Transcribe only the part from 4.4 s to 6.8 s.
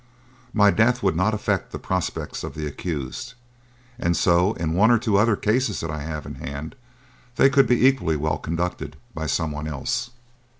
in one or two other cases that I have in hand;